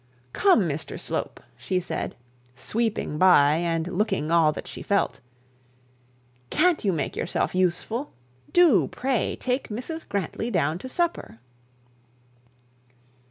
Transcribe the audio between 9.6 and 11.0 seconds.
Mrs Grantly down to